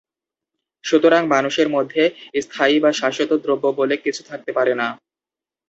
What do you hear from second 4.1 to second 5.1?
থাকতে পারে না।